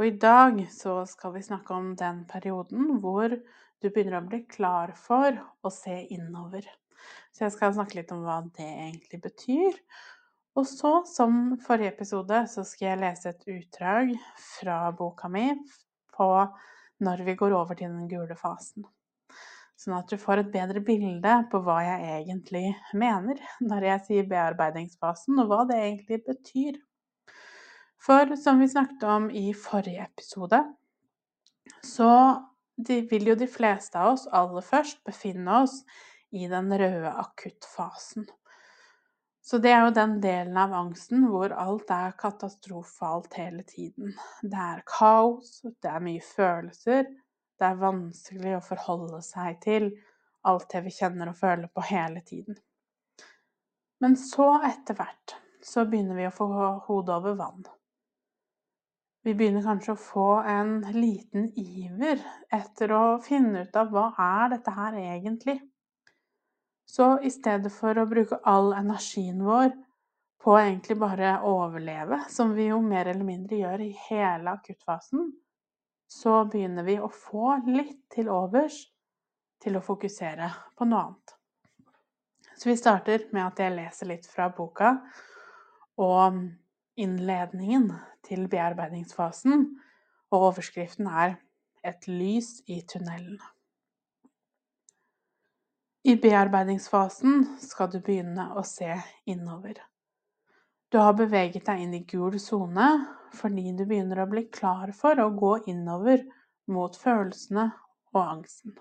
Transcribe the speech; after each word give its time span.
Og 0.00 0.06
i 0.06 0.14
dag 0.16 0.62
så 0.72 1.02
skal 1.04 1.34
vi 1.34 1.42
snakke 1.44 1.74
om 1.76 1.90
den 1.92 2.22
perioden 2.24 3.02
hvor 3.02 3.34
du 3.36 3.88
begynner 3.90 4.22
å 4.22 4.28
bli 4.30 4.38
klar 4.48 4.94
for 4.96 5.36
å 5.60 5.72
se 5.74 5.92
innover. 6.14 6.64
Så 7.36 7.44
jeg 7.44 7.52
skal 7.52 7.74
snakke 7.76 7.98
litt 7.98 8.14
om 8.14 8.22
hva 8.24 8.38
det 8.56 8.64
egentlig 8.64 9.20
betyr. 9.26 9.76
Og 10.56 10.64
så, 10.64 10.94
som 11.04 11.58
forrige 11.66 11.92
episode, 11.92 12.40
så 12.48 12.64
skal 12.64 12.94
jeg 12.94 13.02
lese 13.02 13.34
et 13.34 13.44
utdrag 13.52 14.16
fra 14.40 14.80
boka 14.96 15.28
mi 15.28 15.50
på 16.16 16.32
når 17.04 17.26
vi 17.28 17.36
går 17.44 17.60
over 17.60 17.76
til 17.76 17.92
den 17.92 18.08
gule 18.08 18.40
fasen. 18.40 18.88
Sånn 19.76 20.00
at 20.00 20.08
du 20.08 20.16
får 20.20 20.46
et 20.46 20.54
bedre 20.56 20.80
bilde 20.80 21.42
på 21.52 21.60
hva 21.66 21.82
jeg 21.84 22.22
egentlig 22.22 22.70
mener 22.96 23.36
når 23.68 23.92
jeg 23.92 24.06
sier 24.08 24.32
bearbeidingsfasen, 24.32 25.44
og 25.44 25.52
hva 25.52 25.66
det 25.68 25.76
egentlig 25.76 26.24
betyr. 26.24 26.80
For 28.00 28.36
som 28.36 28.60
vi 28.62 28.68
snakket 28.68 29.02
om 29.02 29.30
i 29.30 29.50
forrige 29.54 30.06
episode, 30.08 30.62
så 31.84 32.12
vil 32.86 33.26
jo 33.28 33.34
de 33.36 33.46
fleste 33.46 33.98
av 34.00 34.14
oss 34.14 34.26
aller 34.32 34.64
først 34.64 35.02
befinne 35.04 35.62
oss 35.64 35.82
i 36.32 36.46
den 36.48 36.72
røde 36.72 37.10
akuttfasen. 37.12 38.24
Så 39.42 39.58
det 39.58 39.72
er 39.72 39.84
jo 39.84 39.94
den 39.96 40.18
delen 40.22 40.56
av 40.60 40.72
angsten 40.76 41.24
hvor 41.28 41.52
alt 41.52 41.90
er 41.92 42.14
katastrofalt 42.20 43.34
hele 43.40 43.64
tiden. 43.68 44.14
Det 44.42 44.62
er 44.64 44.84
kaos, 44.88 45.60
det 45.64 45.90
er 45.90 46.04
mye 46.04 46.22
følelser, 46.24 47.08
det 47.60 47.66
er 47.66 47.80
vanskelig 47.80 48.54
å 48.56 48.64
forholde 48.64 49.20
seg 49.26 49.58
til 49.64 49.90
alt 50.48 50.70
det 50.72 50.84
vi 50.86 50.94
kjenner 50.94 51.32
og 51.32 51.36
føler 51.40 51.68
på 51.68 51.84
hele 51.90 52.22
tiden. 52.24 52.56
Men 54.00 54.16
så, 54.16 54.54
etter 54.64 54.96
hvert, 54.96 55.36
så 55.60 55.84
begynner 55.84 56.16
vi 56.16 56.28
å 56.28 56.32
få 56.32 56.48
hodet 56.86 57.18
over 57.18 57.36
vann. 57.36 57.66
Vi 59.22 59.34
begynner 59.36 59.64
kanskje 59.64 59.92
å 59.92 60.00
få 60.00 60.28
en 60.48 60.78
liten 60.94 61.50
iver 61.60 62.22
etter 62.56 62.92
å 62.96 63.02
finne 63.20 63.66
ut 63.66 63.76
av 63.76 63.90
hva 63.92 64.06
er 64.16 64.54
dette 64.54 64.72
her 64.72 64.96
egentlig? 64.96 65.58
Så 66.88 67.12
i 67.22 67.30
stedet 67.30 67.72
for 67.74 67.98
å 68.00 68.08
bruke 68.08 68.40
all 68.48 68.72
energien 68.74 69.42
vår 69.44 69.74
på 70.40 70.54
egentlig 70.56 70.96
bare 70.98 71.34
å 71.44 71.52
overleve, 71.66 72.22
som 72.32 72.54
vi 72.56 72.70
jo 72.70 72.80
mer 72.80 73.12
eller 73.12 73.26
mindre 73.28 73.60
gjør 73.60 73.84
i 73.84 73.90
hele 74.08 74.56
akuttfasen, 74.56 75.28
så 76.08 76.40
begynner 76.50 76.88
vi 76.88 76.96
å 76.98 77.10
få 77.12 77.58
litt 77.68 78.00
til 78.14 78.32
overs 78.32 78.80
til 79.60 79.76
å 79.76 79.84
fokusere 79.84 80.48
på 80.80 80.88
noe 80.88 81.02
annet. 81.04 81.36
Så 82.56 82.72
vi 82.72 82.76
starter 82.80 83.28
med 83.36 83.44
at 83.44 83.60
jeg 83.60 83.76
leser 83.76 84.08
litt 84.10 84.26
fra 84.28 84.48
boka 84.56 84.94
og 86.00 86.40
innledningen 87.00 87.90
til 88.26 88.46
bearbeidingsfasen, 88.52 89.64
og 90.30 90.50
overskriften 90.50 91.06
er 91.06 91.34
'Et 91.84 92.08
lys 92.08 92.62
i 92.66 92.82
tunnelen'. 92.92 93.40
I 96.04 96.16
bearbeidingsfasen 96.16 97.58
skal 97.60 97.90
du 97.92 98.00
begynne 98.00 98.46
å 98.56 98.62
se 98.64 98.94
innover. 99.26 99.74
Du 100.92 100.98
har 100.98 101.12
beveget 101.12 101.66
deg 101.66 101.82
inn 101.82 101.94
i 101.94 102.04
gul 102.08 102.38
sone 102.40 102.86
fordi 103.36 103.72
du 103.78 103.84
begynner 103.84 104.22
å 104.22 104.30
bli 104.30 104.46
klar 104.50 104.90
for 104.96 105.20
å 105.22 105.28
gå 105.36 105.52
innover 105.70 106.24
mot 106.66 106.96
følelsene 106.96 107.68
og 108.14 108.22
angsten. 108.22 108.78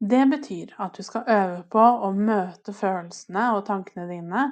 Det 0.00 0.22
betyr 0.30 0.72
at 0.80 0.96
du 0.96 1.04
skal 1.06 1.28
øve 1.28 1.60
på 1.70 1.84
å 2.08 2.10
møte 2.16 2.72
følelsene 2.72 3.50
og 3.52 3.66
tankene 3.68 4.08
dine, 4.08 4.46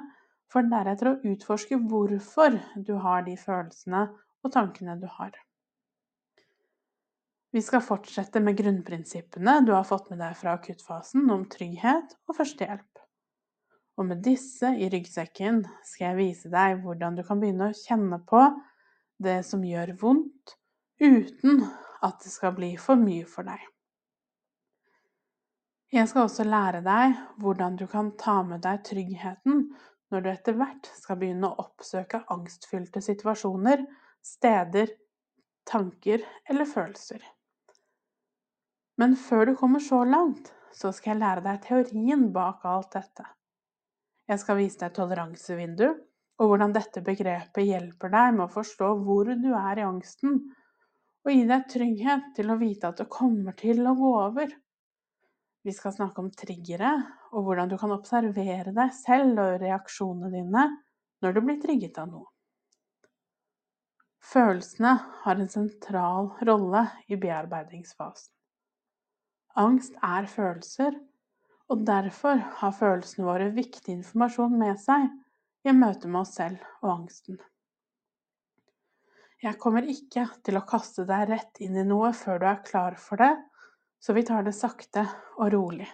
for 0.49 0.65
deretter 0.65 1.11
å 1.11 1.19
utforske 1.31 1.77
hvorfor 1.89 2.57
du 2.75 2.95
har 3.03 3.23
de 3.27 3.35
følelsene 3.37 4.07
og 4.43 4.53
tankene 4.53 4.97
du 4.99 5.07
har. 5.19 5.35
Vi 7.53 7.61
skal 7.65 7.81
fortsette 7.81 8.41
med 8.45 8.57
grunnprinsippene 8.59 9.59
du 9.65 9.71
har 9.73 9.85
fått 9.87 10.11
med 10.11 10.21
deg 10.21 10.35
fra 10.37 10.53
akuttfasen 10.59 11.29
om 11.33 11.47
trygghet 11.49 12.13
og 12.29 12.37
førstehjelp. 12.37 13.01
Og 13.99 14.05
med 14.07 14.21
disse 14.23 14.69
i 14.79 14.89
ryggsekken 14.91 15.63
skal 15.83 16.11
jeg 16.11 16.19
vise 16.19 16.51
deg 16.53 16.77
hvordan 16.83 17.17
du 17.17 17.23
kan 17.25 17.41
begynne 17.41 17.71
å 17.71 17.75
kjenne 17.75 18.21
på 18.29 18.43
det 19.19 19.41
som 19.47 19.65
gjør 19.65 19.95
vondt, 19.99 20.55
uten 21.01 21.65
at 22.05 22.21
det 22.23 22.31
skal 22.31 22.53
bli 22.55 22.75
for 22.79 23.01
mye 23.01 23.25
for 23.27 23.49
deg. 23.49 23.59
Jeg 25.89 26.05
skal 26.11 26.27
også 26.27 26.45
lære 26.45 26.83
deg 26.85 27.17
hvordan 27.41 27.75
du 27.81 27.87
kan 27.89 28.13
ta 28.21 28.43
med 28.45 28.61
deg 28.61 28.83
tryggheten 28.85 29.63
når 30.09 30.23
du 30.25 30.29
etter 30.31 30.57
hvert 30.57 30.89
skal 30.97 31.19
begynne 31.21 31.49
å 31.49 31.65
oppsøke 31.65 32.23
angstfylte 32.33 33.01
situasjoner, 33.05 33.83
steder, 34.25 34.93
tanker 35.69 36.23
eller 36.49 36.69
følelser. 36.69 37.21
Men 38.99 39.15
før 39.15 39.51
du 39.51 39.55
kommer 39.59 39.83
så 39.83 40.01
langt, 40.03 40.51
så 40.75 40.91
skal 40.93 41.13
jeg 41.13 41.21
lære 41.21 41.45
deg 41.45 41.61
teorien 41.65 42.29
bak 42.35 42.65
alt 42.67 42.91
dette. 42.97 43.25
Jeg 44.29 44.41
skal 44.41 44.59
vise 44.59 44.81
deg 44.81 44.93
toleransevindu, 44.97 45.87
og 46.39 46.51
hvordan 46.51 46.73
dette 46.75 47.03
begrepet 47.03 47.65
hjelper 47.67 48.11
deg 48.13 48.35
med 48.35 48.45
å 48.45 48.53
forstå 48.53 48.89
hvor 49.03 49.31
du 49.39 49.49
er 49.57 49.81
i 49.81 49.85
angsten, 49.87 50.41
og 51.25 51.31
gi 51.33 51.45
deg 51.49 51.65
trygghet 51.71 52.29
til 52.37 52.51
å 52.51 52.59
vite 52.59 52.91
at 52.91 53.01
det 53.01 53.09
kommer 53.11 53.55
til 53.59 53.81
å 53.87 53.95
gå 53.97 54.11
over. 54.21 54.53
Vi 55.67 55.73
skal 55.75 55.93
snakke 55.93 56.23
om 56.23 56.31
triggere, 56.31 56.91
og 57.35 57.43
hvordan 57.45 57.71
du 57.71 57.75
kan 57.79 57.91
observere 57.91 58.71
deg 58.71 58.93
selv 58.95 59.41
og 59.43 59.57
reaksjonene 59.61 60.31
dine 60.31 60.65
når 61.19 61.35
du 61.35 61.41
blir 61.43 61.59
trigget 61.59 61.99
av 61.99 62.07
noe. 62.13 62.29
Følelsene 64.29 64.93
har 65.23 65.39
en 65.39 65.51
sentral 65.51 66.29
rolle 66.47 66.83
i 67.11 67.17
bearbeidingsfasen. 67.19 68.31
Angst 69.59 69.95
er 70.05 70.27
følelser, 70.29 70.95
og 71.69 71.85
derfor 71.87 72.39
har 72.61 72.75
følelsene 72.75 73.27
våre 73.27 73.49
viktig 73.53 73.91
informasjon 73.97 74.55
med 74.59 74.79
seg 74.81 75.09
i 75.67 75.73
møte 75.75 76.07
med 76.07 76.21
oss 76.21 76.35
selv 76.39 76.61
og 76.81 76.91
angsten. 76.93 77.39
Jeg 79.43 79.55
kommer 79.59 79.87
ikke 79.87 80.25
til 80.43 80.59
å 80.59 80.65
kaste 80.67 81.05
deg 81.07 81.29
rett 81.29 81.61
inn 81.63 81.77
i 81.79 81.87
noe 81.87 82.11
før 82.15 82.41
du 82.41 82.47
er 82.49 82.63
klar 82.65 82.97
for 82.99 83.21
det, 83.21 83.31
så 83.99 84.13
vi 84.13 84.23
tar 84.23 84.43
det 84.43 84.55
sakte 84.55 85.05
og 85.37 85.51
rolig. 85.53 85.87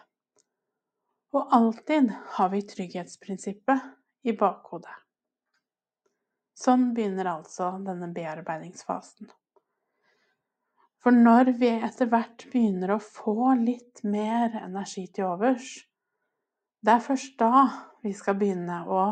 Og 1.35 1.53
alltid 1.53 2.11
har 2.38 2.51
vi 2.53 2.61
trygghetsprinsippet 2.61 3.89
i 4.29 4.35
bakhodet. 4.38 4.93
Sånn 6.55 6.93
begynner 6.95 7.27
altså 7.27 7.73
denne 7.83 8.07
bearbeidingsfasen. 8.16 9.27
For 11.03 11.13
når 11.13 11.51
vi 11.59 11.69
etter 11.85 12.07
hvert 12.09 12.47
begynner 12.49 12.95
å 12.95 13.03
få 13.03 13.51
litt 13.59 14.01
mer 14.07 14.55
energi 14.61 15.03
til 15.13 15.27
overs, 15.33 15.67
det 16.81 16.95
er 16.95 17.03
først 17.03 17.35
da 17.41 17.66
vi 18.05 18.13
skal 18.16 18.39
begynne 18.39 18.79
å 18.87 19.03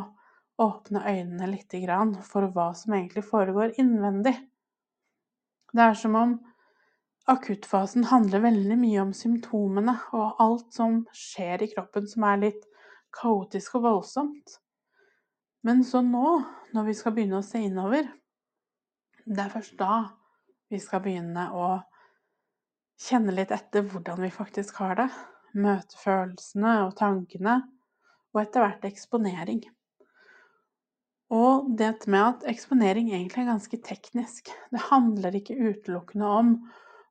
åpne 0.64 1.04
øynene 1.04 1.50
litt 1.52 1.76
for 2.30 2.48
hva 2.56 2.72
som 2.78 2.94
egentlig 2.94 3.26
foregår 3.28 3.76
innvendig. 3.82 4.34
Det 5.74 5.82
er 5.82 5.96
som 5.98 6.16
om 6.16 6.34
akuttfasen 7.30 8.08
handler 8.10 8.44
veldig 8.44 8.78
mye 8.80 9.02
om 9.04 9.14
symptomene 9.16 9.96
og 10.16 10.42
alt 10.44 10.74
som 10.76 11.04
skjer 11.16 11.64
i 11.64 11.70
kroppen 11.72 12.08
som 12.10 12.26
er 12.28 12.42
litt 12.42 12.66
kaotisk 13.16 13.78
og 13.80 13.86
voldsomt. 13.88 14.58
Men 15.64 15.84
så 15.88 16.02
nå, 16.04 16.42
når 16.76 16.90
vi 16.90 16.96
skal 16.98 17.16
begynne 17.16 17.40
å 17.40 17.46
se 17.46 17.62
innover, 17.64 18.10
det 19.24 19.40
er 19.40 19.54
først 19.54 19.78
da 19.80 20.02
vi 20.74 20.80
skal 20.84 21.04
begynne 21.06 21.48
å 21.56 21.68
kjenne 23.00 23.36
litt 23.36 23.54
etter 23.56 23.86
hvordan 23.88 24.20
vi 24.26 24.34
faktisk 24.34 24.82
har 24.84 24.98
det. 25.00 25.08
Møte 25.54 25.96
følelsene 26.02 26.74
og 26.88 26.98
tankene, 26.98 27.62
og 28.34 28.42
etter 28.42 28.66
hvert 28.66 28.86
eksponering. 28.90 29.62
Og 31.34 31.70
det 31.78 31.94
med 32.12 32.24
at 32.26 32.48
eksponering 32.50 33.12
egentlig 33.14 33.44
er 33.44 33.52
ganske 33.54 33.80
teknisk. 33.86 34.50
Det 34.74 34.82
handler 34.90 35.38
ikke 35.38 35.56
utelukkende 35.58 36.30
om 36.42 36.56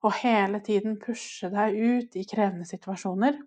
å 0.03 0.11
hele 0.23 0.61
tiden 0.65 0.99
pushe 1.01 1.51
deg 1.53 1.77
ut 1.77 2.17
i 2.19 2.25
krevende 2.29 2.67
situasjoner. 2.67 3.39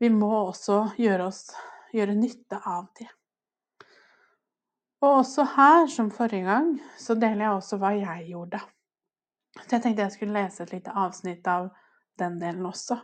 Vi 0.00 0.10
må 0.12 0.30
også 0.46 0.82
gjøre, 1.00 1.28
oss, 1.28 1.50
gjøre 1.92 2.16
nytte 2.16 2.60
av 2.68 2.86
de. 2.98 3.08
Og 5.00 5.22
også 5.22 5.46
her, 5.56 5.86
som 5.88 6.10
forrige 6.12 6.44
gang, 6.44 6.74
så 7.00 7.16
deler 7.16 7.46
jeg 7.46 7.56
også 7.56 7.80
hva 7.80 7.94
jeg 7.96 8.26
gjorde. 8.34 8.60
Så 9.56 9.76
jeg 9.76 9.82
tenkte 9.84 10.04
jeg 10.04 10.14
skulle 10.16 10.36
lese 10.36 10.64
et 10.64 10.74
lite 10.74 10.94
avsnitt 10.96 11.48
av 11.48 11.70
den 12.20 12.36
delen 12.40 12.68
også. 12.68 13.00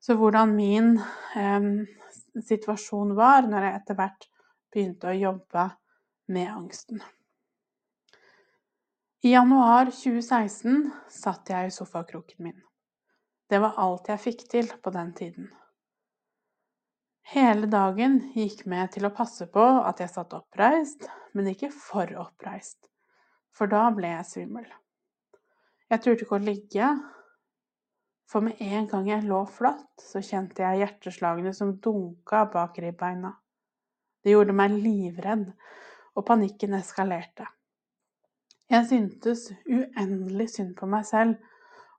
Så 0.00 0.16
hvordan 0.16 0.54
min 0.54 0.94
eh, 1.36 1.70
situasjon 2.46 3.16
var 3.18 3.48
når 3.50 3.66
jeg 3.66 3.80
etter 3.80 3.98
hvert 3.98 4.28
begynte 4.70 5.10
å 5.10 5.18
jobbe 5.18 5.66
med 6.30 6.52
angsten. 6.54 7.02
I 9.22 9.32
januar 9.32 9.90
2016 9.92 10.86
satt 11.12 11.50
jeg 11.52 11.68
i 11.68 11.72
sofakroken 11.74 12.40
min. 12.40 12.60
Det 13.52 13.58
var 13.60 13.76
alt 13.82 14.08
jeg 14.08 14.22
fikk 14.22 14.46
til 14.48 14.70
på 14.80 14.92
den 14.94 15.10
tiden. 15.18 15.50
Hele 17.28 17.68
dagen 17.68 18.16
gikk 18.32 18.62
med 18.72 18.94
til 18.94 19.04
å 19.04 19.12
passe 19.12 19.44
på 19.52 19.66
at 19.84 20.00
jeg 20.00 20.14
satt 20.14 20.32
oppreist, 20.38 21.04
men 21.36 21.52
ikke 21.52 21.68
for 21.68 22.08
oppreist, 22.22 22.88
for 23.52 23.68
da 23.68 23.82
ble 23.92 24.14
jeg 24.14 24.30
svimmel. 24.30 24.64
Jeg 25.92 26.00
turte 26.00 26.24
ikke 26.24 26.40
å 26.40 26.46
ligge, 26.48 26.90
for 28.24 28.48
med 28.48 28.56
en 28.72 28.88
gang 28.88 29.12
jeg 29.12 29.28
lå 29.28 29.44
flatt, 29.52 30.00
så 30.00 30.24
kjente 30.24 30.64
jeg 30.64 30.86
hjerteslagene 30.86 31.52
som 31.60 31.76
dunka 31.76 32.46
bak 32.56 32.80
ribbeina. 32.80 33.36
Det 34.24 34.32
gjorde 34.32 34.56
meg 34.56 34.80
livredd, 34.80 35.50
og 36.16 36.30
panikken 36.32 36.80
eskalerte. 36.80 37.52
Jeg 38.70 38.86
syntes 38.86 39.48
uendelig 39.66 40.52
synd 40.52 40.76
på 40.78 40.86
meg 40.86 41.02
selv, 41.08 41.38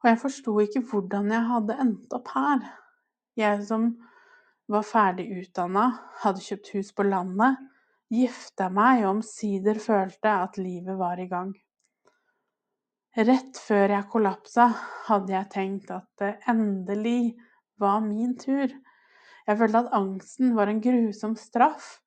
og 0.02 0.08
jeg 0.08 0.20
forsto 0.22 0.54
ikke 0.64 0.82
hvordan 0.88 1.34
jeg 1.34 1.48
hadde 1.50 1.76
endt 1.84 2.14
opp 2.16 2.32
her. 2.32 2.62
Jeg 3.36 3.66
som 3.68 3.90
var 4.72 4.86
ferdig 4.88 5.26
utdanna, 5.42 5.90
hadde 6.24 6.46
kjøpt 6.46 6.72
hus 6.78 6.94
på 6.96 7.04
landet, 7.10 7.60
gifta 8.12 8.70
meg 8.72 9.04
og 9.04 9.18
omsider 9.18 9.82
følte 9.84 10.32
at 10.46 10.62
livet 10.62 10.96
var 11.00 11.20
i 11.20 11.28
gang. 11.32 11.52
Rett 13.20 13.60
før 13.60 13.98
jeg 13.98 14.08
kollapsa, 14.14 14.70
hadde 15.10 15.36
jeg 15.36 15.52
tenkt 15.52 15.92
at 15.92 16.08
det 16.24 16.38
endelig 16.48 17.34
var 17.84 18.00
min 18.06 18.38
tur. 18.40 18.72
Jeg 19.44 19.60
følte 19.60 19.84
at 19.84 19.96
angsten 19.98 20.56
var 20.56 20.72
en 20.72 20.80
grusom 20.80 21.36
straff 21.36 21.98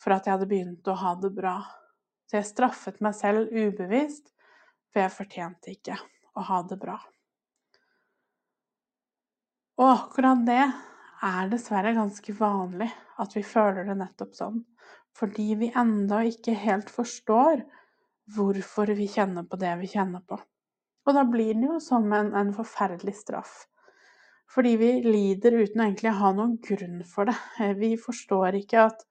for 0.00 0.16
at 0.16 0.24
jeg 0.24 0.38
hadde 0.38 0.48
begynt 0.48 0.88
å 0.88 0.96
ha 0.96 1.12
det 1.20 1.34
bra. 1.36 1.58
Så 2.34 2.40
jeg 2.40 2.46
straffet 2.48 2.96
meg 2.98 3.12
selv 3.14 3.52
ubevisst, 3.54 4.32
for 4.90 5.04
jeg 5.04 5.14
fortjente 5.14 5.70
ikke 5.70 5.94
å 6.34 6.42
ha 6.48 6.56
det 6.66 6.80
bra. 6.82 6.96
Og 9.78 9.84
akkurat 9.92 10.42
det 10.42 10.64
er 11.28 11.52
dessverre 11.52 11.92
ganske 11.94 12.34
vanlig 12.34 12.88
at 13.22 13.38
vi 13.38 13.44
føler 13.46 13.86
det 13.86 13.94
nettopp 14.00 14.34
sånn, 14.34 14.58
fordi 15.14 15.46
vi 15.62 15.70
enda 15.78 16.24
ikke 16.26 16.56
helt 16.58 16.90
forstår 16.90 17.62
hvorfor 18.34 18.90
vi 18.98 19.06
kjenner 19.14 19.46
på 19.46 19.62
det 19.62 19.70
vi 19.84 19.94
kjenner 19.94 20.26
på. 20.26 20.40
Og 21.06 21.14
da 21.14 21.22
blir 21.30 21.54
det 21.54 21.70
jo 21.70 21.78
som 21.78 22.10
en, 22.18 22.34
en 22.34 22.50
forferdelig 22.58 23.14
straff. 23.20 23.60
Fordi 24.50 24.74
vi 24.82 24.92
lider 25.06 25.54
uten 25.60 25.86
å 25.86 25.86
egentlig 25.86 26.18
ha 26.18 26.34
noen 26.34 26.58
grunn 26.66 26.98
for 27.06 27.30
det. 27.30 27.38
Eh, 27.62 27.78
vi 27.78 27.94
forstår 27.94 28.58
ikke 28.64 28.88
at 28.90 29.06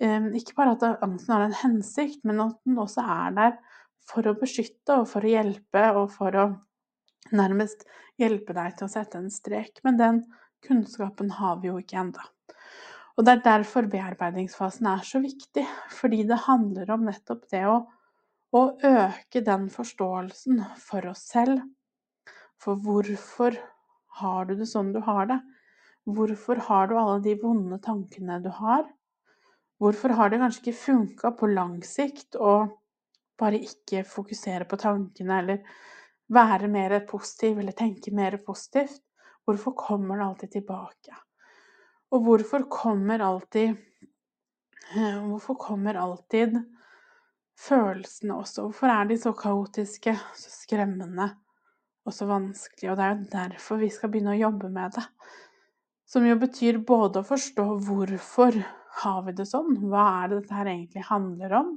eh, 0.00 0.28
Ikke 0.38 0.56
bare 0.58 0.76
at 0.76 1.04
angsten 1.04 1.34
har 1.34 1.46
en 1.46 1.56
hensikt, 1.62 2.22
men 2.24 2.40
at 2.44 2.58
den 2.66 2.80
også 2.80 3.04
er 3.04 3.38
der 3.38 3.56
for 4.08 4.26
å 4.26 4.36
beskytte 4.38 5.00
og 5.02 5.08
for 5.10 5.24
å 5.24 5.32
hjelpe 5.32 5.86
og 5.94 6.10
for 6.12 6.36
å 6.36 6.46
nærmest 7.32 7.86
hjelpe 8.20 8.54
deg 8.56 8.76
til 8.76 8.88
å 8.88 8.92
sette 8.92 9.20
en 9.20 9.30
strek. 9.30 9.80
Men 9.84 9.98
den 10.00 10.22
kunnskapen 10.66 11.30
har 11.38 11.60
vi 11.62 11.70
jo 11.70 11.78
ikke 11.80 12.00
ennå. 12.02 12.28
Og 13.18 13.26
det 13.26 13.34
er 13.36 13.44
derfor 13.44 13.86
bearbeidingsfasen 13.92 14.88
er 14.88 15.02
så 15.04 15.20
viktig, 15.20 15.66
fordi 15.92 16.22
det 16.28 16.44
handler 16.46 16.94
om 16.94 17.04
nettopp 17.06 17.44
det 17.52 17.66
å 17.68 17.82
å 18.52 18.62
øke 18.84 19.40
den 19.44 19.68
forståelsen 19.72 20.60
for 20.80 21.08
oss 21.08 21.24
selv. 21.32 21.62
For 22.60 22.78
hvorfor 22.78 23.56
har 24.20 24.48
du 24.48 24.54
det 24.60 24.68
sånn 24.70 24.92
du 24.94 25.00
har 25.06 25.28
det? 25.30 25.38
Hvorfor 26.04 26.60
har 26.68 26.90
du 26.90 26.98
alle 26.98 27.20
de 27.24 27.36
vonde 27.40 27.78
tankene 27.82 28.38
du 28.44 28.50
har? 28.58 28.84
Hvorfor 29.82 30.14
har 30.14 30.30
det 30.30 30.38
kanskje 30.38 30.62
ikke 30.62 30.78
funka 30.78 31.32
på 31.38 31.48
lang 31.50 31.80
sikt 31.86 32.36
å 32.38 32.52
bare 33.40 33.58
ikke 33.58 34.04
fokusere 34.06 34.68
på 34.70 34.78
tankene, 34.78 35.38
eller 35.42 35.78
være 36.32 36.68
mer 36.70 36.94
positiv, 37.08 37.58
eller 37.58 37.74
tenke 37.74 38.14
mer 38.14 38.38
positivt? 38.46 39.02
Hvorfor 39.42 39.74
kommer 39.74 40.20
det 40.20 40.28
alltid 40.28 40.52
tilbake? 40.58 41.16
Og 42.12 42.28
hvorfor 42.28 42.68
kommer 42.70 43.24
alltid 43.24 43.80
Hvorfor 44.92 45.56
kommer 45.56 45.96
alltid 45.96 46.56
følelsene 47.58 48.34
også. 48.34 48.66
Hvorfor 48.66 48.92
er 48.92 49.08
de 49.08 49.16
så 49.20 49.32
kaotiske, 49.36 50.12
så 50.36 50.52
skremmende 50.52 51.30
og 52.04 52.12
så 52.12 52.26
vanskelige? 52.28 52.90
Og 52.92 52.98
det 52.98 53.06
er 53.06 53.14
jo 53.14 53.30
derfor 53.32 53.80
vi 53.80 53.88
skal 53.94 54.12
begynne 54.12 54.34
å 54.34 54.40
jobbe 54.40 54.68
med 54.74 54.98
det. 54.98 55.06
Som 56.12 56.26
jo 56.28 56.36
betyr 56.36 56.82
både 56.84 57.22
å 57.22 57.28
forstå 57.28 57.66
hvorfor 57.86 58.58
har 59.00 59.22
vi 59.26 59.32
det 59.36 59.46
sånn, 59.48 59.76
hva 59.88 60.04
er 60.22 60.30
det 60.30 60.40
dette 60.42 60.56
her 60.56 60.70
egentlig 60.72 61.04
handler 61.08 61.54
om? 61.62 61.70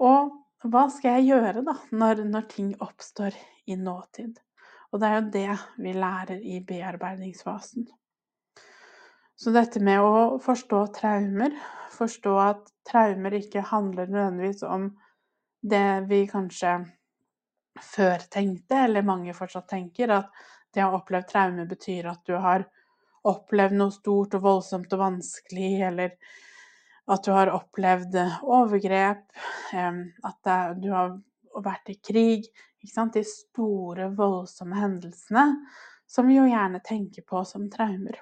Og 0.00 0.70
hva 0.72 0.86
skal 0.92 1.18
jeg 1.18 1.30
gjøre 1.30 1.64
da, 1.66 1.74
når, 1.92 2.24
når 2.28 2.46
ting 2.52 2.70
oppstår 2.80 3.36
i 3.68 3.76
nåtid? 3.80 4.38
Og 4.90 5.00
det 5.00 5.08
er 5.08 5.18
jo 5.18 5.32
det 5.34 5.56
vi 5.84 5.92
lærer 5.94 6.40
i 6.40 6.60
bearbeidingsfasen. 6.66 7.86
Så 9.40 9.52
dette 9.54 9.80
med 9.80 10.02
å 10.04 10.38
forstå 10.42 10.80
traumer, 10.98 11.54
forstå 11.94 12.32
at 12.42 12.66
traumer 12.88 13.38
ikke 13.38 13.62
handler 13.70 14.10
nødvendigvis 14.10 14.64
om 14.68 14.90
det 15.60 16.08
vi 16.10 16.24
kanskje 16.28 16.74
før 17.80 18.26
tenkte, 18.32 18.82
eller 18.84 19.06
mange 19.06 19.32
fortsatt 19.36 19.68
tenker, 19.70 20.12
at 20.12 20.28
det 20.74 20.84
å 20.84 20.90
ha 20.90 21.00
opplevd 21.00 21.30
traume 21.30 21.64
betyr 21.70 22.10
at 22.10 22.20
du 22.28 22.34
har 22.40 22.66
opplevd 23.28 23.76
noe 23.76 23.92
stort 23.94 24.36
og 24.38 24.44
voldsomt 24.46 24.92
og 24.96 25.02
vanskelig, 25.02 25.72
eller 25.90 26.14
at 27.10 27.26
du 27.26 27.32
har 27.34 27.52
opplevd 27.52 28.16
overgrep, 28.46 29.26
at 29.74 30.50
du 30.80 30.90
har 30.94 31.16
vært 31.64 31.92
i 31.92 31.98
krig. 32.00 32.50
De 32.80 33.24
store, 33.26 34.06
voldsomme 34.16 34.78
hendelsene 34.78 35.44
som 36.10 36.26
vi 36.26 36.38
jo 36.38 36.46
gjerne 36.48 36.80
tenker 36.82 37.22
på 37.28 37.42
som 37.44 37.68
traumer. 37.70 38.16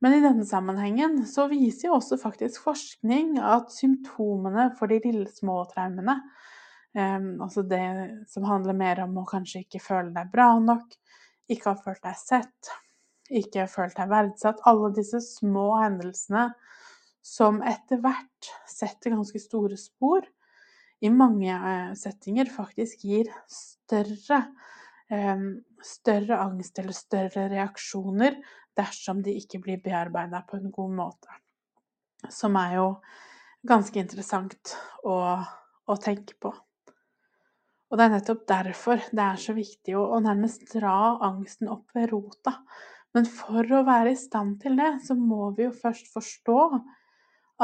Men 0.00 0.14
i 0.14 0.20
denne 0.22 0.46
sammenhengen 0.46 1.24
så 1.26 1.48
viser 1.50 1.88
jo 1.88 1.96
også 1.96 2.20
faktisk 2.22 2.62
forskning 2.68 3.34
at 3.42 3.72
symptomene 3.74 4.68
for 4.78 4.90
de 4.90 5.00
lille 5.02 5.26
små 5.32 5.64
traumene, 5.72 6.14
eh, 6.94 7.18
altså 7.18 7.64
det 7.66 7.82
som 8.30 8.46
handler 8.46 8.78
mer 8.78 9.02
om 9.04 9.18
å 9.18 9.26
kanskje 9.28 9.64
ikke 9.66 9.82
føle 9.82 10.14
deg 10.14 10.30
bra 10.32 10.52
nok, 10.62 10.94
ikke 11.50 11.72
ha 11.72 11.82
følt 11.82 12.04
deg 12.06 12.20
sett, 12.20 12.72
ikke 13.28 13.66
følt 13.68 13.96
deg 13.98 14.08
verdsatt 14.10 14.62
Alle 14.68 14.90
disse 14.96 15.20
små 15.24 15.70
hendelsene 15.82 16.48
som 17.24 17.60
etter 17.66 18.00
hvert 18.00 18.50
setter 18.70 19.12
ganske 19.12 19.40
store 19.42 19.76
spor, 19.76 20.24
i 21.04 21.10
mange 21.12 21.52
eh, 21.52 21.90
settinger 21.98 22.48
faktisk 22.50 23.04
gir 23.06 23.28
større 23.52 24.46
større 25.08 26.36
angst 26.36 26.78
eller 26.78 26.92
større 26.92 27.48
reaksjoner 27.48 28.36
dersom 28.76 29.22
de 29.24 29.34
ikke 29.38 29.60
blir 29.64 29.80
bearbeida 29.82 30.42
på 30.46 30.58
en 30.58 30.70
god 30.70 30.94
måte. 30.94 31.28
Som 32.30 32.56
er 32.60 32.76
jo 32.76 32.88
ganske 33.66 33.98
interessant 34.00 34.76
å, 35.02 35.16
å, 35.88 35.96
tenke 35.96 36.36
på. 36.38 36.52
Og 37.88 37.96
det 37.96 38.04
er 38.04 38.12
nettopp 38.12 38.44
derfor 38.48 39.00
det 39.10 39.24
er 39.24 39.40
så 39.40 39.54
viktig 39.56 39.96
å, 39.96 40.04
å 40.12 40.20
nærmest 40.22 40.68
dra 40.74 41.16
angsten 41.24 41.70
opp 41.72 41.88
ved 41.96 42.10
rota. 42.12 42.58
Men 43.18 43.26
for 43.26 43.66
å 43.74 43.82
være 43.82 44.14
i 44.14 44.20
stand 44.20 44.60
til 44.62 44.78
det, 44.78 44.92
så 45.02 45.16
må 45.18 45.50
vi 45.56 45.66
jo 45.66 45.74
først 45.74 46.12
forstå 46.14 46.60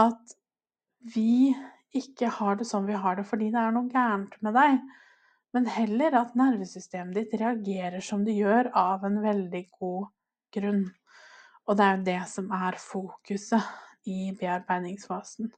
at 0.03 0.35
vi 1.15 1.55
ikke 1.95 2.33
har 2.41 2.59
det 2.59 2.67
sånn 2.67 2.89
vi 2.91 2.99
har 2.99 3.21
det 3.21 3.29
fordi 3.29 3.53
det 3.55 3.61
er 3.63 3.75
noe 3.77 3.87
gærent 3.93 4.35
med 4.43 4.57
deg 4.59 4.81
men 5.55 5.69
heller 5.71 6.17
at 6.19 6.35
nervesystemet 6.35 7.15
ditt 7.15 7.35
reagerer 7.39 8.03
som 8.03 8.25
det 8.27 8.35
gjør 8.35 8.73
av 8.75 9.05
en 9.07 9.21
veldig 9.23 9.61
god 9.79 10.09
grunn. 10.57 10.89
Og 11.65 11.79
det 11.79 11.85
er 11.85 11.95
jo 11.95 12.07
det 12.09 12.23
som 12.33 12.49
er 12.53 12.79
fokuset 12.83 14.09
i 14.11 14.33
bearbeidingsfasen. 14.41 15.53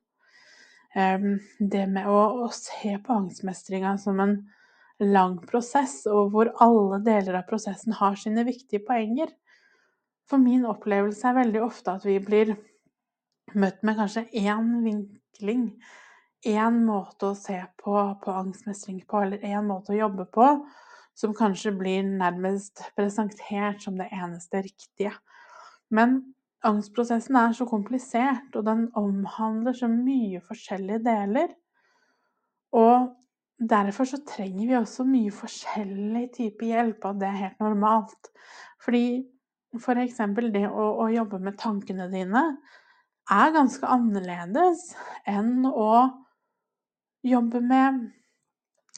Det 0.92 1.86
med 1.92 2.10
å, 2.12 2.18
å 2.44 2.50
se 2.52 2.92
på 3.06 3.16
angstmestringa 3.16 3.96
som 4.00 4.20
en 4.20 4.36
lang 5.00 5.38
prosess, 5.48 6.02
og 6.12 6.30
hvor 6.34 6.52
alle 6.64 7.00
deler 7.04 7.40
av 7.40 7.48
prosessen 7.48 7.96
har 7.96 8.20
sine 8.20 8.44
viktige 8.46 8.84
poenger. 8.84 9.32
For 10.26 10.42
min 10.42 10.64
opplevelse 10.66 11.28
er 11.28 11.38
veldig 11.38 11.62
ofte 11.62 11.94
at 11.98 12.06
vi 12.06 12.16
blir 12.22 12.56
møtt 13.54 13.84
med 13.86 13.98
kanskje 14.00 14.26
én 14.42 14.72
vinkling 14.84 15.70
én 16.46 16.82
måte 16.86 17.30
å 17.30 17.38
se 17.38 17.58
på, 17.80 17.94
på 18.22 18.34
angstmestring 18.42 19.02
på, 19.08 19.22
eller 19.22 19.44
én 19.44 19.66
måte 19.66 19.94
å 19.94 19.98
jobbe 19.98 20.26
på, 20.34 20.48
som 21.16 21.34
kanskje 21.34 21.72
blir 21.76 22.06
nærmest 22.06 22.84
presentert 22.96 23.82
som 23.82 23.96
det 23.98 24.08
eneste 24.12 24.62
riktige. 24.66 25.14
Men 25.90 26.18
angstprosessen 26.66 27.38
er 27.40 27.54
så 27.56 27.66
komplisert, 27.68 28.50
og 28.54 28.66
den 28.68 28.88
omhandler 28.98 29.76
så 29.76 29.88
mye 29.90 30.42
forskjellige 30.44 31.04
deler. 31.06 31.54
Og 32.76 33.14
derfor 33.56 34.08
så 34.10 34.20
trenger 34.28 34.66
vi 34.68 34.78
også 34.78 35.06
mye 35.08 35.32
forskjellig 35.34 36.28
type 36.36 36.68
hjelp, 36.68 37.00
og 37.08 37.22
det 37.22 37.30
er 37.30 37.42
helt 37.46 37.64
normalt. 37.64 38.32
Fordi 38.84 39.24
eksempel 40.02 40.50
det 40.54 40.66
å, 40.68 40.90
å 41.04 41.08
jobbe 41.12 41.40
med 41.42 41.58
tankene 41.60 42.08
dine 42.12 42.44
er 43.32 43.54
ganske 43.54 43.88
annerledes 43.90 44.92
enn 45.26 45.66
å 45.66 45.90
jobbe 47.26 47.62
med 47.64 48.04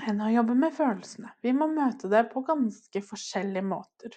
enn 0.06 0.20
å 0.22 0.28
jobbe 0.30 0.54
med 0.54 0.74
følelsene. 0.76 1.32
Vi 1.42 1.50
må 1.56 1.66
møte 1.72 2.10
det 2.10 2.28
på 2.30 2.44
ganske 2.46 3.00
forskjellige 3.02 3.66
måter. 3.66 4.14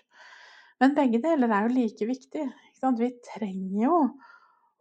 Men 0.81 0.93
begge 0.97 1.21
deler 1.23 1.49
er 1.49 1.65
jo 1.65 1.73
like 1.73 2.07
viktig. 2.09 2.43
Vi 2.99 3.09
trenger 3.25 3.79
jo 3.85 3.95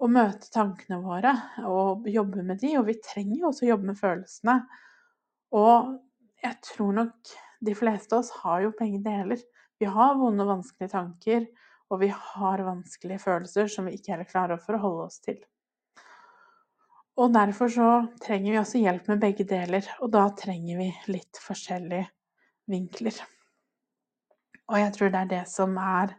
å 0.01 0.09
møte 0.09 0.49
tankene 0.53 1.01
våre 1.05 1.33
og 1.69 2.07
jobbe 2.09 2.45
med 2.45 2.61
de, 2.63 2.75
og 2.81 2.87
vi 2.89 2.97
trenger 3.05 3.43
jo 3.43 3.51
også 3.51 3.67
å 3.67 3.71
jobbe 3.71 3.91
med 3.91 4.01
følelsene. 4.01 4.57
Og 5.57 5.97
jeg 6.41 6.57
tror 6.65 6.95
nok 6.97 7.35
de 7.61 7.75
fleste 7.77 8.17
av 8.17 8.25
oss 8.25 8.33
har 8.41 8.65
jo 8.65 8.77
begge 8.79 9.03
deler. 9.05 9.43
Vi 9.81 9.89
har 9.89 10.17
vonde 10.17 10.45
og 10.45 10.55
vanskelige 10.55 10.95
tanker, 10.95 11.45
og 11.91 12.01
vi 12.03 12.11
har 12.15 12.63
vanskelige 12.65 13.23
følelser 13.23 13.71
som 13.71 13.89
vi 13.89 13.97
ikke 13.99 14.15
heller 14.15 14.29
klarer 14.29 14.57
å 14.57 14.63
forholde 14.63 15.09
oss 15.09 15.19
til. 15.25 15.41
Og 17.21 17.35
derfor 17.35 17.69
så 17.69 17.91
trenger 18.23 18.55
vi 18.55 18.61
også 18.61 18.81
hjelp 18.81 19.11
med 19.11 19.21
begge 19.21 19.45
deler, 19.49 19.85
og 20.01 20.13
da 20.15 20.29
trenger 20.39 20.79
vi 20.81 20.89
litt 21.13 21.41
forskjellige 21.43 22.07
vinkler. 22.71 23.19
Og 24.71 24.79
jeg 24.79 24.93
tror 24.95 25.13
det 25.13 25.21
er 25.25 25.31
det 25.33 25.45
som 25.51 25.75
er 25.83 26.15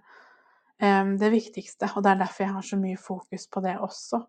um, 0.84 1.16
det 1.18 1.32
viktigste, 1.34 1.90
og 1.96 2.04
det 2.04 2.12
er 2.12 2.24
derfor 2.25 2.46
jeg 2.46 2.56
har 2.58 2.68
så 2.68 2.80
mye 2.82 3.00
fokus 3.00 3.48
på 3.48 3.63
det 3.63 3.78
også. 3.80 4.22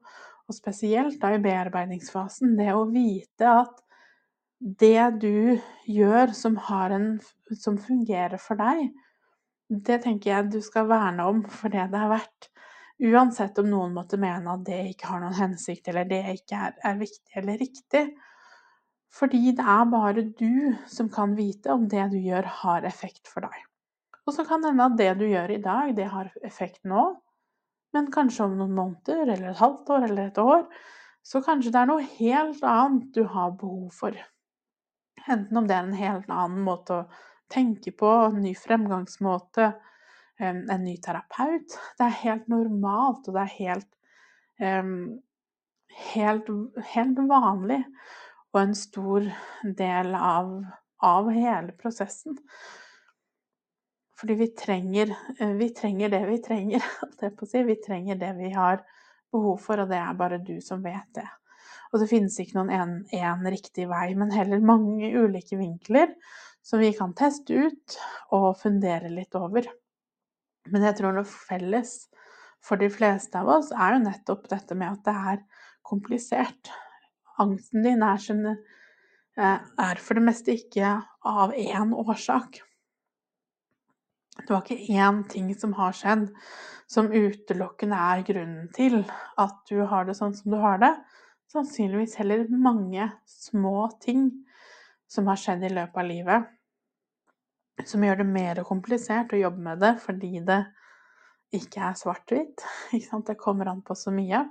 Og 0.48 0.56
spesielt 0.56 1.18
da 1.20 1.34
i 1.34 1.42
bearbeidingsfasen, 1.42 2.54
det 2.58 2.70
å 2.74 2.86
vite 2.90 3.50
at 3.50 3.82
det 4.62 5.18
du 5.20 5.58
gjør 5.90 6.32
som, 6.38 6.56
en, 6.86 7.16
som 7.58 7.78
fungerer 7.82 8.38
for 8.40 8.60
deg, 8.62 8.92
det 9.72 10.02
tenker 10.04 10.30
jeg 10.30 10.50
du 10.52 10.60
skal 10.64 10.88
verne 10.90 11.24
om 11.30 11.42
for 11.48 11.72
det 11.72 11.86
det 11.92 12.00
er 12.00 12.12
verdt. 12.12 12.48
Uansett 13.02 13.56
om 13.58 13.70
noen 13.70 13.94
måtte 13.96 14.18
mene 14.20 14.52
at 14.52 14.66
det 14.66 14.78
ikke 14.92 15.08
har 15.10 15.22
noen 15.22 15.34
hensikt, 15.34 15.88
eller 15.90 16.06
det 16.06 16.20
ikke 16.36 16.58
er, 16.68 16.76
er 16.86 17.00
viktig 17.00 17.40
eller 17.40 17.58
riktig. 17.58 18.04
Fordi 19.12 19.40
det 19.56 19.64
er 19.74 19.90
bare 19.90 20.24
du 20.38 20.76
som 20.88 21.08
kan 21.12 21.34
vite 21.36 21.72
om 21.72 21.88
det 21.88 22.04
du 22.12 22.18
gjør, 22.20 22.46
har 22.62 22.86
effekt 22.88 23.28
for 23.28 23.44
deg. 23.44 23.58
Og 24.22 24.36
så 24.36 24.44
kan 24.46 24.62
det 24.62 24.70
hende 24.70 24.86
at 24.86 24.98
det 25.00 25.10
du 25.18 25.26
gjør 25.26 25.50
i 25.50 25.62
dag, 25.64 25.94
det 25.96 26.08
har 26.12 26.30
effekt 26.46 26.84
nå, 26.88 27.08
men 27.92 28.12
kanskje 28.12 28.46
om 28.46 28.54
noen 28.56 28.76
måneder 28.76 29.26
eller 29.34 29.50
et 29.50 29.60
halvt 29.60 29.90
år 29.96 30.06
eller 30.06 30.30
et 30.30 30.38
år, 30.40 30.62
så 31.26 31.42
kanskje 31.44 31.72
det 31.74 31.80
er 31.82 31.90
noe 31.90 32.06
helt 32.20 32.62
annet 32.66 33.10
du 33.14 33.24
har 33.34 33.52
behov 33.58 33.90
for. 33.94 34.16
Enten 35.26 35.58
om 35.58 35.68
det 35.68 35.76
er 35.76 35.86
en 35.86 35.98
helt 35.98 36.30
annen 36.30 36.62
måte 36.66 37.02
å 37.02 37.04
tenke 37.52 37.92
på, 37.92 38.08
en 38.08 38.40
ny 38.42 38.54
fremgangsmåte, 38.58 39.72
en 40.42 40.84
ny 40.84 40.96
terapeut. 41.04 41.76
Det 41.98 42.06
er 42.06 42.20
helt 42.24 42.48
normalt, 42.50 43.28
og 43.28 43.36
det 43.36 43.44
er 43.44 43.56
helt, 43.58 43.90
helt, 46.12 46.50
helt 46.94 47.24
vanlig 47.28 47.82
og 48.52 48.60
en 48.60 48.74
stor 48.76 49.26
del 49.78 50.14
av, 50.14 50.54
av 51.04 51.30
hele 51.32 51.74
prosessen. 51.78 52.36
Fordi 54.20 54.36
vi 54.38 54.48
trenger, 54.54 55.14
vi 55.58 55.68
trenger 55.74 56.12
det 56.12 56.24
vi 56.28 56.38
trenger. 56.42 56.84
Vi 57.66 57.76
trenger 57.82 58.16
det 58.18 58.32
vi 58.38 58.50
har 58.54 58.82
behov 59.32 59.56
for, 59.62 59.80
og 59.82 59.88
det 59.90 59.98
er 59.98 60.18
bare 60.18 60.38
du 60.38 60.60
som 60.62 60.82
vet 60.84 61.08
det. 61.16 61.26
Og 61.92 62.00
det 62.00 62.08
finnes 62.10 62.36
ikke 62.40 62.58
noen 62.58 63.02
én 63.12 63.48
riktig 63.50 63.88
vei, 63.90 64.12
men 64.14 64.30
heller 64.32 64.62
mange 64.64 65.10
ulike 65.10 65.58
vinkler 65.58 66.12
som 66.62 66.82
vi 66.82 66.92
kan 66.96 67.14
teste 67.18 67.54
ut 67.54 67.98
og 68.34 68.52
fundere 68.60 69.10
litt 69.12 69.34
over. 69.38 69.66
Men 70.70 70.86
jeg 70.86 70.98
tror 70.98 71.16
noe 71.16 71.28
felles 71.28 71.96
for 72.62 72.78
de 72.78 72.88
fleste 72.92 73.38
av 73.38 73.50
oss 73.50 73.72
er 73.74 73.96
jo 73.96 74.04
nettopp 74.04 74.46
dette 74.52 74.76
med 74.78 74.94
at 74.94 75.06
det 75.08 75.14
er 75.32 75.40
komplisert. 75.86 76.70
Angsten 77.42 77.82
din 77.82 78.04
er, 78.06 78.20
sin, 78.22 78.44
er 79.36 80.02
for 80.02 80.18
det 80.18 80.26
meste 80.28 80.54
ikke 80.54 81.00
av 81.26 81.56
én 81.58 81.96
årsak. 81.96 82.60
Det 84.38 84.48
var 84.48 84.62
ikke 84.62 84.94
én 84.94 85.24
ting 85.28 85.50
som 85.58 85.74
har 85.76 85.96
skjedd 85.96 86.28
som 86.92 87.10
utelukkende 87.12 87.96
er 87.96 88.22
grunnen 88.26 88.70
til 88.76 89.02
at 89.40 89.58
du 89.68 89.82
har 89.88 90.06
det 90.06 90.16
sånn 90.18 90.34
som 90.36 90.54
du 90.54 90.58
har 90.60 90.80
det. 90.82 90.92
Sannsynligvis 91.52 92.16
heller 92.20 92.46
mange 92.48 93.10
små 93.28 93.90
ting 94.00 94.30
som 95.12 95.28
har 95.28 95.40
skjedd 95.40 95.64
i 95.66 95.72
løpet 95.72 95.98
av 96.00 96.08
livet, 96.08 96.46
som 97.84 98.04
gjør 98.04 98.22
det 98.22 98.28
mer 98.28 98.62
komplisert 98.64 99.34
å 99.34 99.40
jobbe 99.40 99.64
med 99.66 99.82
det 99.82 99.92
fordi 100.00 100.40
det 100.46 100.62
ikke 101.52 101.84
er 101.84 101.98
svart-hvitt. 101.98 102.64
Det 103.26 103.36
kommer 103.40 103.68
an 103.68 103.82
på 103.84 103.96
så 103.98 104.12
mye. 104.14 104.46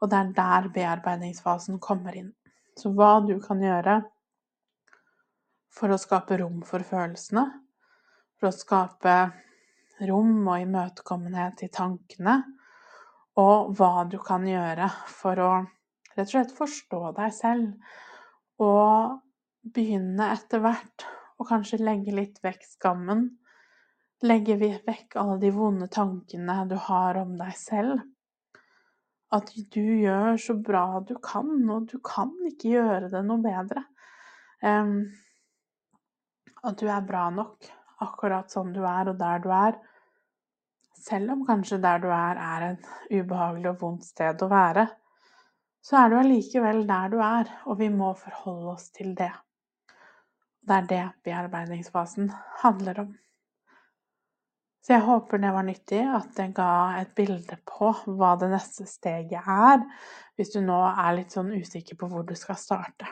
Og 0.00 0.10
det 0.10 0.18
er 0.18 0.32
der 0.34 0.68
bearbeidingsfasen 0.74 1.78
kommer 1.82 2.16
inn. 2.18 2.32
Så 2.76 2.90
hva 2.94 3.20
du 3.24 3.36
kan 3.42 3.62
gjøre 3.62 4.00
for 5.76 5.92
å 5.92 6.00
skape 6.00 6.38
rom 6.40 6.62
for 6.66 6.84
følelsene, 6.86 7.44
for 8.36 8.50
å 8.50 8.54
skape 8.54 9.16
rom 10.08 10.42
og 10.42 10.64
imøtekommenhet 10.64 11.62
i 11.66 11.70
tankene, 11.72 12.36
og 13.36 13.76
hva 13.76 14.06
du 14.08 14.18
kan 14.24 14.46
gjøre 14.48 14.88
for 15.12 15.40
å 15.44 15.52
rett 16.16 16.26
og 16.26 16.32
slett 16.32 16.54
forstå 16.56 17.00
deg 17.18 17.34
selv 17.36 18.64
og 18.64 19.18
begynne 19.74 20.30
etter 20.34 20.62
hvert 20.62 21.06
å 21.36 21.46
kanskje 21.48 21.80
legge 21.82 22.14
litt 22.14 22.38
vekk 22.44 22.64
skammen. 22.76 23.26
Legge 24.24 24.56
vekk 24.60 25.18
alle 25.20 25.36
de 25.42 25.50
vonde 25.52 25.88
tankene 25.92 26.62
du 26.70 26.76
har 26.88 27.18
om 27.20 27.34
deg 27.38 27.56
selv. 27.58 28.04
At 29.34 29.50
du 29.74 29.82
gjør 29.82 30.38
så 30.40 30.54
bra 30.54 31.00
du 31.04 31.16
kan, 31.22 31.50
og 31.70 31.88
du 31.90 31.98
kan 32.04 32.32
ikke 32.46 32.76
gjøre 32.76 33.10
det 33.12 33.22
noe 33.26 33.42
bedre. 33.44 33.82
Um, 34.62 35.00
at 36.66 36.78
du 36.80 36.86
er 36.88 37.04
bra 37.04 37.26
nok 37.34 37.66
akkurat 38.02 38.52
sånn 38.52 38.72
du 38.74 38.82
er, 38.86 39.10
og 39.10 39.18
der 39.20 39.42
du 39.42 39.50
er. 39.52 39.78
Selv 40.96 41.34
om 41.34 41.44
kanskje 41.48 41.80
der 41.82 42.00
du 42.02 42.08
er, 42.08 42.38
er 42.40 42.70
et 42.70 42.86
ubehagelig 43.12 43.74
og 43.74 43.82
vondt 43.82 44.06
sted 44.08 44.42
å 44.42 44.48
være, 44.50 44.86
så 45.86 46.00
er 46.00 46.10
du 46.10 46.16
allikevel 46.18 46.86
der 46.88 47.12
du 47.12 47.20
er, 47.22 47.50
og 47.66 47.78
vi 47.82 47.90
må 47.92 48.14
forholde 48.18 48.72
oss 48.72 48.88
til 48.96 49.12
det. 49.18 49.32
Det 50.66 50.74
er 50.74 50.86
det 50.90 51.04
bearbeidingsfasen 51.24 52.32
handler 52.62 53.00
om. 53.04 53.14
Så 54.82 54.92
jeg 54.94 55.02
håper 55.02 55.40
det 55.42 55.52
var 55.54 55.64
nyttig, 55.66 56.00
at 56.14 56.28
det 56.38 56.52
ga 56.54 56.70
et 57.00 57.12
bilde 57.18 57.56
på 57.66 57.88
hva 58.06 58.34
det 58.38 58.52
neste 58.52 58.86
steget 58.86 59.42
er, 59.42 59.80
hvis 60.38 60.52
du 60.54 60.60
nå 60.62 60.78
er 60.88 61.16
litt 61.16 61.34
sånn 61.34 61.50
usikker 61.54 61.98
på 61.98 62.06
hvor 62.10 62.26
du 62.26 62.34
skal 62.38 62.58
starte. 62.58 63.08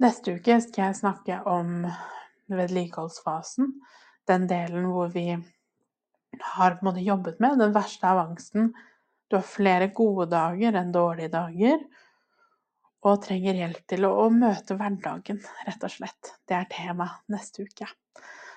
Neste 0.00 0.36
uke 0.36 0.58
skal 0.64 0.86
jeg 0.86 0.98
snakke 1.00 1.38
om 1.48 1.84
vedlikeholdsfasen, 2.52 3.68
den 4.28 4.48
delen 4.48 4.88
hvor 4.92 5.12
vi 5.12 5.28
har 5.36 6.76
på 6.76 6.84
en 6.84 6.88
måte 6.90 7.04
jobbet 7.04 7.40
med 7.40 7.60
den 7.60 7.72
verste 7.76 8.08
av 8.08 8.22
angsten. 8.26 8.74
Du 9.28 9.38
har 9.38 9.46
flere 9.48 9.88
gode 9.96 10.28
dager 10.32 10.76
enn 10.80 10.92
dårlige 10.92 11.32
dager, 11.32 11.80
og 13.06 13.20
trenger 13.22 13.58
hjelp 13.60 13.82
til 13.86 14.06
å, 14.08 14.28
møte 14.34 14.74
hverdagen, 14.78 15.38
rett 15.66 15.84
og 15.86 15.92
slett. 15.92 16.32
Det 16.48 16.56
er 16.58 16.66
tema 16.72 17.06
neste 17.32 17.66
uke. 17.66 17.86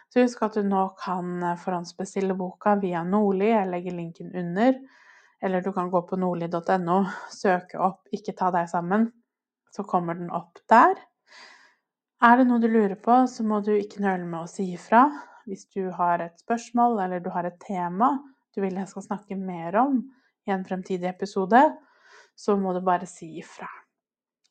Så 0.10 0.24
husk 0.24 0.42
at 0.48 0.58
du 0.58 0.66
nå 0.66 0.88
kan 0.98 1.44
forhåndsbestille 1.62 2.34
boka 2.38 2.74
via 2.82 3.04
Nordli. 3.06 3.52
Jeg 3.52 3.70
legger 3.70 3.98
linken 3.98 4.32
under. 4.34 4.80
Eller 5.40 5.62
du 5.62 5.70
kan 5.76 5.92
gå 5.94 6.02
på 6.10 6.18
nordli.no, 6.20 6.98
søke 7.32 7.78
opp 7.80 8.10
'Ikke 8.12 8.34
ta 8.36 8.50
deg 8.52 8.68
sammen', 8.68 9.12
så 9.72 9.86
kommer 9.88 10.18
den 10.18 10.32
opp 10.34 10.60
der. 10.68 10.98
Er 12.22 12.38
det 12.38 12.48
noe 12.50 12.60
du 12.60 12.68
lurer 12.68 12.98
på, 13.00 13.22
så 13.32 13.46
må 13.48 13.62
du 13.64 13.72
ikke 13.78 14.02
nøle 14.04 14.26
med 14.26 14.42
å 14.42 14.52
si 14.52 14.74
ifra. 14.74 15.06
Hvis 15.48 15.70
du 15.72 15.92
har 15.96 16.20
et 16.20 16.42
spørsmål 16.42 17.00
eller 17.06 17.24
du 17.24 17.30
har 17.30 17.46
et 17.48 17.60
tema 17.64 18.18
du 18.56 18.64
vil 18.66 18.80
jeg 18.80 18.90
skal 18.92 19.06
snakke 19.06 19.38
mer 19.40 19.78
om 19.80 20.02
i 20.48 20.52
en 20.52 20.66
fremtidig 20.66 21.08
episode, 21.10 21.62
så 22.36 22.58
må 22.58 22.74
du 22.74 22.82
bare 22.84 23.08
si 23.08 23.38
ifra. 23.40 23.70